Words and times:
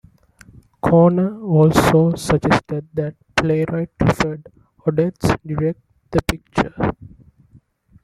Koerner 0.81 1.43
also 1.43 2.15
suggested 2.15 2.87
that 2.95 3.13
playwright 3.35 3.91
Clifford 3.99 4.47
Odets 4.83 5.37
direct 5.45 5.79
the 6.09 6.23
picture. 6.23 6.95